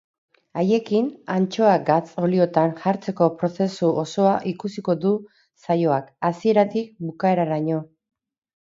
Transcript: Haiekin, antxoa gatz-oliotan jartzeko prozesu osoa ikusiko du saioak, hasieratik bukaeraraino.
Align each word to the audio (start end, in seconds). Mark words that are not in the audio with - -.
Haiekin, 0.59 1.09
antxoa 1.33 1.75
gatz-oliotan 1.89 2.73
jartzeko 2.81 3.27
prozesu 3.43 3.93
osoa 4.07 4.33
ikusiko 4.55 4.97
du 5.05 5.13
saioak, 5.69 6.13
hasieratik 6.33 6.95
bukaeraraino. 7.09 7.85